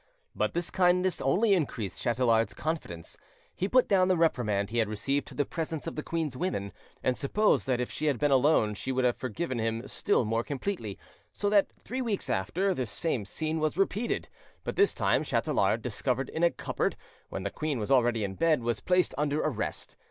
[0.33, 3.17] But this kindness only increased Chatelard's confidence:
[3.55, 6.73] he put down the reprimand he had received to the presence of the queen's women,
[7.03, 10.43] and supposed that if she had been alone she would have forgiven him still more
[10.43, 10.97] completely;
[11.33, 14.27] so that, three weeks after, this same scene was repeated.
[14.63, 16.95] But this time, Chatelard, discovered in a cupboard,
[17.29, 19.97] when the queen was already in bed, was placed under arrest.